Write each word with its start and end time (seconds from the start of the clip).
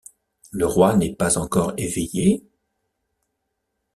Le 0.49 0.65
roi 0.65 0.95
n’est 0.97 1.13
pas 1.13 1.37
encore 1.37 1.73
éveillé? 1.77 2.41